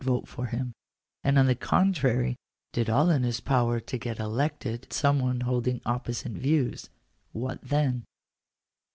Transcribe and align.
vote 0.03 0.27
for 0.27 0.47
him; 0.47 0.73
and 1.23 1.37
on 1.37 1.45
the 1.45 1.53
contrary 1.53 2.35
did 2.73 2.89
all 2.89 3.11
in 3.11 3.21
his 3.21 3.39
power 3.39 3.79
to 3.79 3.99
get 3.99 4.17
elected 4.17 4.91
some 4.91 5.19
one 5.19 5.41
holding 5.41 5.79
opposite 5.85 6.31
views— 6.31 6.89
what 7.33 7.59
then? 7.61 8.03